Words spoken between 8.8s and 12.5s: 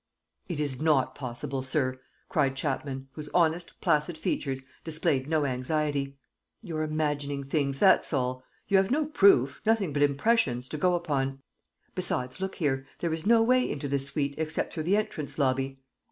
no proof, nothing but impressions, to go upon.... Besides,